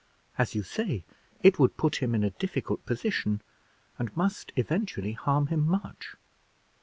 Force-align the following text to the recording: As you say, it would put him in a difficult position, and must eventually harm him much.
As 0.35 0.55
you 0.55 0.63
say, 0.63 1.03
it 1.43 1.59
would 1.59 1.77
put 1.77 1.97
him 1.97 2.15
in 2.15 2.23
a 2.23 2.31
difficult 2.31 2.83
position, 2.87 3.43
and 3.99 4.17
must 4.17 4.51
eventually 4.55 5.11
harm 5.11 5.45
him 5.45 5.63
much. 5.67 6.15